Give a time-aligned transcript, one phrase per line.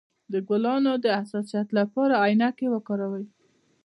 [0.31, 3.25] د ګلانو د حساسیت لپاره عینکې وکاروئ